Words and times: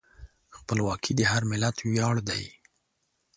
خپلواکي 0.57 1.11
د 1.15 1.21
هر 1.31 1.41
ملت 1.51 1.77
ویاړ 1.87 2.15
دی. 2.29 2.43